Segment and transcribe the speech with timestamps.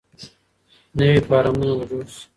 [0.97, 2.23] نوي فارمونه به جوړ شي.